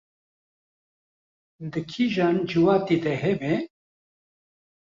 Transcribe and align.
di 1.71 1.81
kîjan 1.91 2.37
ciwatê 2.49 2.97
de 3.03 3.13
hebe 3.21 3.53